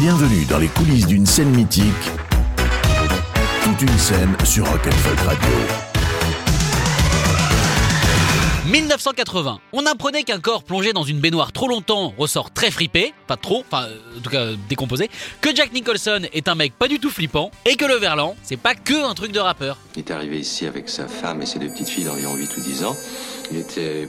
Bienvenue 0.00 0.46
dans 0.46 0.56
les 0.56 0.68
coulisses 0.68 1.06
d'une 1.06 1.26
scène 1.26 1.50
mythique. 1.50 1.84
Toute 3.62 3.82
une 3.82 3.98
scène 3.98 4.34
sur 4.44 4.66
Rock'n'Folk 4.66 5.18
Radio. 5.18 5.50
1980, 8.70 9.60
on 9.74 9.84
apprenait 9.84 10.22
qu'un 10.22 10.40
corps 10.40 10.62
plongé 10.62 10.94
dans 10.94 11.02
une 11.02 11.20
baignoire 11.20 11.52
trop 11.52 11.68
longtemps 11.68 12.14
ressort 12.16 12.50
très 12.50 12.70
fripé, 12.70 13.12
pas 13.26 13.36
trop, 13.36 13.62
enfin 13.70 13.88
euh, 13.88 14.16
en 14.16 14.20
tout 14.22 14.30
cas 14.30 14.40
euh, 14.40 14.56
décomposé, 14.70 15.10
que 15.42 15.54
Jack 15.54 15.74
Nicholson 15.74 16.22
est 16.32 16.48
un 16.48 16.54
mec 16.54 16.72
pas 16.72 16.88
du 16.88 16.98
tout 16.98 17.10
flippant, 17.10 17.50
et 17.66 17.76
que 17.76 17.84
le 17.84 17.96
verlan, 17.96 18.36
c'est 18.42 18.56
pas 18.56 18.74
que 18.74 19.04
un 19.04 19.12
truc 19.12 19.32
de 19.32 19.40
rappeur. 19.40 19.76
Il 19.96 19.98
est 19.98 20.10
arrivé 20.10 20.38
ici 20.38 20.66
avec 20.66 20.88
sa 20.88 21.08
femme 21.08 21.42
et 21.42 21.46
ses 21.46 21.58
deux 21.58 21.68
petites 21.68 21.90
filles 21.90 22.04
d'environ 22.04 22.36
8 22.36 22.56
ou 22.56 22.60
10 22.62 22.84
ans. 22.84 22.96
Il 23.52 23.58
était 23.58 24.08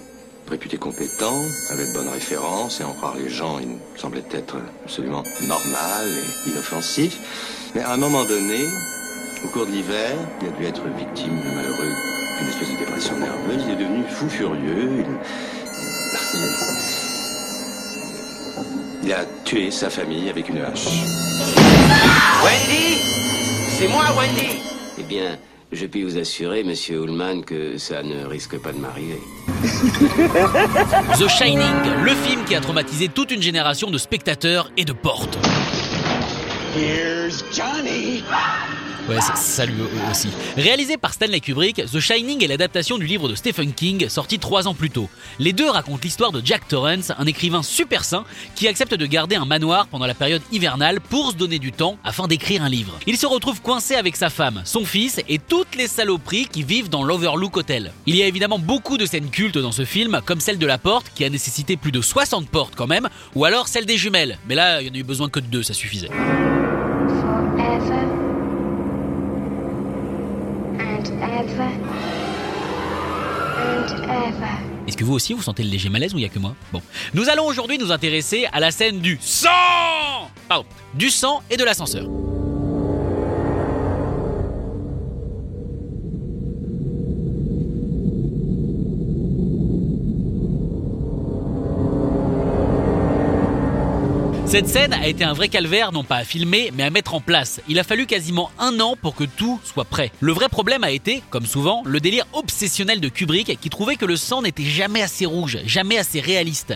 réputé 0.50 0.78
compétent, 0.78 1.44
avait 1.70 1.88
de 1.88 1.94
bonnes 1.94 2.10
références, 2.10 2.82
et 2.82 2.84
en 2.84 2.92
croire 2.94 3.16
les 3.16 3.30
gens, 3.30 3.60
il 3.60 3.70
semblait 4.00 4.24
être 4.32 4.58
absolument 4.86 5.24
normal 5.48 6.08
et 6.08 6.50
inoffensif. 6.50 7.18
Mais 7.76 7.82
à 7.82 7.92
un 7.94 7.98
moment 7.98 8.26
donné, 8.26 8.60
au 9.46 9.48
cours 9.50 9.66
de 9.66 9.72
l'hiver, 9.72 10.12
il 10.42 10.48
a 10.48 10.52
dû 10.52 10.66
être 10.66 10.82
victime 10.98 11.40
malheureux 11.56 11.94
d'une 12.40 12.48
espèce 12.50 12.70
de 12.70 12.78
dépression 12.78 13.18
nerveuse. 13.18 13.64
Il 13.66 13.72
est 13.74 13.76
devenu 13.78 14.04
fou 14.10 14.28
furieux. 14.30 14.90
Il, 15.00 15.06
il- 16.34 16.50
il 19.04 19.14
a 19.14 19.26
tué 19.46 19.72
sa 19.72 19.90
famille 19.90 20.30
avec 20.30 20.48
une 20.50 20.60
hache. 20.62 20.86
Wendy 22.44 22.98
C'est 23.78 23.88
moi, 23.88 24.04
Wendy 24.18 24.60
Eh 25.00 25.04
bien, 25.04 25.38
je 25.72 25.86
puis 25.86 26.04
vous 26.04 26.18
assurer, 26.18 26.64
monsieur 26.64 27.04
Ullman, 27.04 27.44
que 27.44 27.78
ça 27.78 28.04
ne 28.04 28.26
risque 28.26 28.58
pas 28.60 28.74
de 28.74 28.80
m'arriver. 28.80 29.20
The 31.18 31.28
Shining, 31.28 32.04
le 32.04 32.12
film 32.12 32.44
qui 32.46 32.56
a 32.56 32.62
traumatisé 32.62 33.08
toute 33.08 33.32
une 33.32 33.42
génération 33.42 33.90
de 33.90 33.98
spectateurs 33.98 34.72
et 34.78 34.86
de 34.86 34.94
portes. 34.94 35.38
Here's 36.74 37.44
Johnny. 37.52 38.24
Ouais, 39.10 39.20
ça, 39.20 39.36
ça 39.36 39.64
aussi. 40.12 40.30
Réalisé 40.56 40.96
par 40.96 41.14
Stanley 41.14 41.40
Kubrick, 41.40 41.84
The 41.92 42.00
Shining 42.00 42.44
est 42.44 42.48
l'adaptation 42.48 42.98
du 42.98 43.06
livre 43.06 43.28
de 43.28 43.36
Stephen 43.36 43.74
King, 43.74 44.08
sorti 44.10 44.38
trois 44.38 44.68
ans 44.68 44.74
plus 44.74 44.90
tôt. 44.90 45.10
Les 45.40 45.54
deux 45.54 45.70
racontent 45.70 46.00
l'histoire 46.04 46.32
de 46.32 46.42
Jack 46.44 46.68
Torrance, 46.68 47.12
un 47.18 47.26
écrivain 47.26 47.64
super 47.64 48.06
sain 48.06 48.24
qui 48.56 48.68
accepte 48.68 48.94
de 48.94 49.06
garder 49.06 49.36
un 49.36 49.46
manoir 49.46 49.88
pendant 49.88 50.06
la 50.06 50.14
période 50.14 50.42
hivernale 50.52 51.02
pour 51.02 51.32
se 51.32 51.36
donner 51.36 51.58
du 51.58 51.72
temps 51.72 51.98
afin 52.04 52.28
d'écrire 52.28 52.64
un 52.64 52.70
livre. 52.70 52.98
Il 53.08 53.18
se 53.18 53.26
retrouve 53.26 53.62
coincé 53.62 53.96
avec 53.96 54.16
sa 54.16 54.30
femme, 54.30 54.62
son 54.66 54.86
fils 54.86 55.20
et 55.28 55.40
toutes 55.40 55.76
les 55.76 55.88
saloperies 55.88 56.46
qui 56.46 56.64
vivent 56.64 56.90
dans 56.90 57.04
l'Overlook 57.04 57.58
Hotel. 57.58 57.92
Il 58.06 58.16
y 58.16 58.22
a 58.22 58.28
évidemment 58.28 58.60
beaucoup 58.60 58.98
de 58.98 59.06
scènes 59.06 59.30
cultes 59.30 59.58
dans 59.58 59.72
ce 59.72 59.84
film, 59.84 60.22
comme 60.26 60.40
celle 60.40 60.60
de 60.60 60.68
la 60.68 60.78
porte 60.78 61.08
qui 61.16 61.26
a 61.26 61.30
nécessité 61.30 61.76
plus 61.76 61.92
de 61.92 62.02
60 62.02 62.48
portes 62.50 62.76
quand 62.76 62.88
même, 62.88 63.10
ou 63.36 63.46
alors 63.46 63.68
celle 63.68 63.86
des 63.86 63.98
jumelles. 63.98 64.38
Mais 64.48 64.56
là, 64.56 64.82
il 64.82 64.88
y 64.88 64.92
en 64.92 64.94
a 64.94 64.98
eu 64.98 65.04
besoin 65.04 65.28
que 65.28 65.40
de 65.40 65.48
deux, 65.48 65.64
ça 65.64 65.74
suffisait. 65.74 66.10
Est-ce 74.88 74.98
que 74.98 75.04
vous 75.04 75.14
aussi 75.14 75.34
vous 75.34 75.42
sentez 75.42 75.64
le 75.64 75.70
léger 75.70 75.90
malaise 75.90 76.14
ou 76.14 76.18
il 76.18 76.22
y 76.24 76.26
a 76.26 76.30
que 76.30 76.40
moi? 76.40 76.56
Bon. 76.74 76.82
Nous 77.14 77.30
allons 77.30 77.46
aujourd'hui 77.46 77.78
nous 77.78 77.92
intéresser 77.92 78.46
à 78.52 78.60
la 78.60 78.72
scène 78.72 79.00
du 79.00 79.18
sang 79.22 79.50
Pardon, 80.48 80.66
du 80.94 81.10
sang 81.10 81.42
et 81.50 81.58
de 81.58 81.64
l'ascenseur. 81.64 82.06
Cette 94.52 94.68
scène 94.68 94.92
a 94.92 95.08
été 95.08 95.24
un 95.24 95.32
vrai 95.32 95.48
calvaire, 95.48 95.94
non 95.94 96.04
pas 96.04 96.18
à 96.18 96.24
filmer, 96.26 96.74
mais 96.76 96.84
à 96.84 96.90
mettre 96.90 97.14
en 97.14 97.22
place. 97.22 97.62
Il 97.70 97.80
a 97.80 97.86
fallu 97.86 98.06
quasiment 98.06 98.52
un 98.60 98.82
an 98.82 98.98
pour 99.02 99.16
que 99.16 99.24
tout 99.24 99.62
soit 99.64 99.86
prêt. 99.86 100.12
Le 100.20 100.34
vrai 100.34 100.50
problème 100.50 100.84
a 100.84 100.92
été, 100.92 101.24
comme 101.30 101.46
souvent, 101.46 101.84
le 101.86 102.02
délire 102.02 102.26
obsessionnel 102.34 103.00
de 103.00 103.08
Kubrick 103.08 103.58
qui 103.62 103.70
trouvait 103.70 103.96
que 103.96 104.04
le 104.04 104.18
sang 104.18 104.42
n'était 104.42 104.66
jamais 104.66 105.02
assez 105.02 105.26
rouge, 105.26 105.60
jamais 105.66 105.98
assez 105.98 106.20
réaliste. 106.20 106.74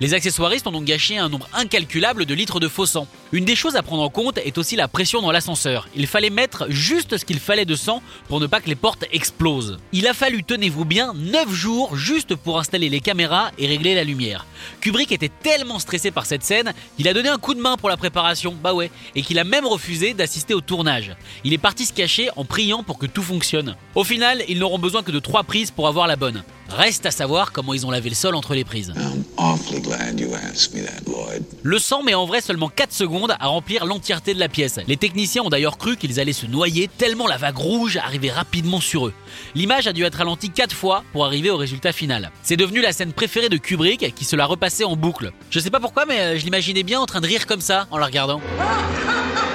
Les 0.00 0.14
accessoiristes 0.14 0.66
ont 0.68 0.72
donc 0.72 0.86
gâché 0.86 1.18
un 1.18 1.28
nombre 1.28 1.50
incalculable 1.52 2.24
de 2.24 2.32
litres 2.32 2.60
de 2.60 2.68
faux 2.68 2.86
sang. 2.86 3.06
Une 3.32 3.44
des 3.44 3.56
choses 3.56 3.76
à 3.76 3.82
prendre 3.82 4.04
en 4.04 4.08
compte 4.08 4.38
est 4.38 4.56
aussi 4.56 4.74
la 4.74 4.88
pression 4.88 5.20
dans 5.20 5.30
l'ascenseur. 5.30 5.86
Il 5.94 6.06
fallait 6.06 6.30
mettre 6.30 6.64
juste 6.70 7.18
ce 7.18 7.26
qu'il 7.26 7.40
fallait 7.40 7.66
de 7.66 7.76
sang 7.76 8.02
pour 8.28 8.40
ne 8.40 8.46
pas 8.46 8.62
que 8.62 8.70
les 8.70 8.74
portes 8.74 9.04
explosent. 9.12 9.76
Il 9.92 10.06
a 10.06 10.14
fallu, 10.14 10.44
tenez-vous 10.44 10.86
bien, 10.86 11.12
9 11.14 11.52
jours 11.52 11.94
juste 11.94 12.36
pour 12.36 12.58
installer 12.58 12.88
les 12.88 13.00
caméras 13.00 13.50
et 13.58 13.66
régler 13.66 13.94
la 13.94 14.04
lumière. 14.04 14.46
Kubrick 14.80 15.12
était 15.12 15.30
tellement 15.42 15.78
stressé 15.78 16.10
par 16.10 16.24
cette 16.24 16.42
scène 16.42 16.72
qu'il 16.96 17.06
a 17.06 17.17
donné 17.18 17.30
un 17.30 17.38
coup 17.38 17.54
de 17.54 17.60
main 17.60 17.76
pour 17.76 17.88
la 17.88 17.96
préparation, 17.96 18.56
bah 18.62 18.74
ouais, 18.74 18.92
et 19.16 19.22
qu'il 19.22 19.40
a 19.40 19.44
même 19.44 19.66
refusé 19.66 20.14
d'assister 20.14 20.54
au 20.54 20.60
tournage. 20.60 21.16
Il 21.42 21.52
est 21.52 21.58
parti 21.58 21.84
se 21.84 21.92
cacher 21.92 22.30
en 22.36 22.44
priant 22.44 22.84
pour 22.84 22.96
que 22.96 23.06
tout 23.06 23.24
fonctionne. 23.24 23.74
Au 23.96 24.04
final, 24.04 24.44
ils 24.48 24.60
n'auront 24.60 24.78
besoin 24.78 25.02
que 25.02 25.10
de 25.10 25.18
3 25.18 25.42
prises 25.42 25.72
pour 25.72 25.88
avoir 25.88 26.06
la 26.06 26.14
bonne. 26.14 26.44
Reste 26.68 27.06
à 27.06 27.10
savoir 27.10 27.52
comment 27.52 27.74
ils 27.74 27.86
ont 27.86 27.90
lavé 27.90 28.10
le 28.10 28.14
sol 28.14 28.34
entre 28.34 28.54
les 28.54 28.64
prises. 28.64 28.92
I'm 28.96 29.24
awfully 29.36 29.80
glad 29.80 30.20
you 30.20 30.34
asked 30.34 30.74
me 30.74 30.84
that, 30.84 31.02
Lloyd. 31.06 31.42
Le 31.62 31.78
sang 31.78 32.02
met 32.02 32.14
en 32.14 32.26
vrai 32.26 32.40
seulement 32.40 32.68
4 32.68 32.92
secondes 32.92 33.34
à 33.38 33.46
remplir 33.46 33.86
l'entièreté 33.86 34.34
de 34.34 34.38
la 34.38 34.48
pièce. 34.48 34.78
Les 34.86 34.96
techniciens 34.96 35.42
ont 35.42 35.48
d'ailleurs 35.48 35.78
cru 35.78 35.96
qu'ils 35.96 36.20
allaient 36.20 36.32
se 36.32 36.46
noyer 36.46 36.88
tellement 36.98 37.26
la 37.26 37.36
vague 37.36 37.56
rouge 37.56 37.96
arrivait 37.96 38.30
rapidement 38.30 38.80
sur 38.80 39.06
eux. 39.06 39.14
L'image 39.54 39.86
a 39.86 39.92
dû 39.92 40.04
être 40.04 40.16
ralentie 40.18 40.50
4 40.50 40.74
fois 40.74 41.04
pour 41.12 41.24
arriver 41.24 41.50
au 41.50 41.56
résultat 41.56 41.92
final. 41.92 42.30
C'est 42.42 42.56
devenu 42.56 42.80
la 42.80 42.92
scène 42.92 43.12
préférée 43.12 43.48
de 43.48 43.56
Kubrick 43.56 44.14
qui 44.14 44.24
se 44.24 44.36
la 44.36 44.46
repassait 44.46 44.84
en 44.84 44.96
boucle. 44.96 45.32
Je 45.50 45.60
sais 45.60 45.70
pas 45.70 45.80
pourquoi 45.80 46.04
mais 46.06 46.20
euh, 46.20 46.38
je 46.38 46.44
l'imaginais 46.44 46.82
bien 46.82 47.00
en 47.00 47.06
train 47.06 47.20
de 47.20 47.26
rire 47.26 47.46
comme 47.46 47.60
ça 47.60 47.86
en 47.90 47.98
la 47.98 48.06
regardant. 48.06 48.40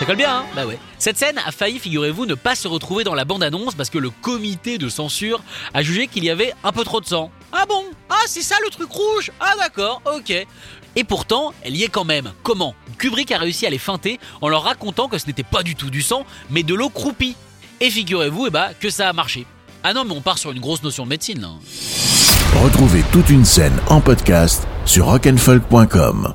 Ça 0.00 0.06
colle 0.06 0.16
bien, 0.16 0.34
hein 0.34 0.44
Bah 0.56 0.64
ouais. 0.66 0.78
Cette 0.98 1.18
scène 1.18 1.36
a 1.46 1.52
failli, 1.52 1.78
figurez-vous, 1.78 2.24
ne 2.24 2.34
pas 2.34 2.54
se 2.54 2.66
retrouver 2.66 3.04
dans 3.04 3.14
la 3.14 3.26
bande-annonce 3.26 3.74
parce 3.74 3.90
que 3.90 3.98
le 3.98 4.08
comité 4.08 4.78
de 4.78 4.88
censure 4.88 5.42
a 5.74 5.82
jugé 5.82 6.06
qu'il 6.06 6.24
y 6.24 6.30
avait 6.30 6.54
un 6.64 6.72
peu 6.72 6.84
trop 6.84 7.02
de 7.02 7.06
sang. 7.06 7.30
Ah 7.52 7.66
bon? 7.68 7.84
Ah, 8.08 8.22
c'est 8.26 8.40
ça 8.40 8.54
le 8.64 8.70
truc 8.70 8.90
rouge? 8.90 9.30
Ah 9.40 9.52
d'accord, 9.58 10.00
ok. 10.06 10.32
Et 10.96 11.04
pourtant, 11.04 11.52
elle 11.62 11.76
y 11.76 11.82
est 11.84 11.88
quand 11.88 12.06
même. 12.06 12.32
Comment? 12.42 12.74
Kubrick 12.96 13.30
a 13.30 13.36
réussi 13.38 13.66
à 13.66 13.70
les 13.70 13.76
feinter 13.76 14.18
en 14.40 14.48
leur 14.48 14.62
racontant 14.62 15.06
que 15.06 15.18
ce 15.18 15.26
n'était 15.26 15.42
pas 15.42 15.62
du 15.62 15.76
tout 15.76 15.90
du 15.90 16.00
sang, 16.00 16.24
mais 16.48 16.62
de 16.62 16.72
l'eau 16.74 16.88
croupie. 16.88 17.36
Et 17.82 17.90
figurez-vous, 17.90 18.46
eh 18.46 18.50
bah, 18.50 18.70
que 18.80 18.88
ça 18.88 19.06
a 19.06 19.12
marché. 19.12 19.44
Ah 19.84 19.92
non, 19.92 20.06
mais 20.06 20.14
on 20.14 20.22
part 20.22 20.38
sur 20.38 20.50
une 20.50 20.60
grosse 20.60 20.82
notion 20.82 21.04
de 21.04 21.10
médecine 21.10 21.42
là. 21.42 21.50
Retrouvez 22.64 23.04
toute 23.12 23.28
une 23.28 23.44
scène 23.44 23.78
en 23.88 24.00
podcast 24.00 24.66
sur 24.86 25.04
rock'n'folk.com. 25.06 26.34